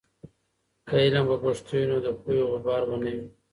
[0.87, 3.23] که علم په پښتو وي، نو د پوهې غبار به نه وي.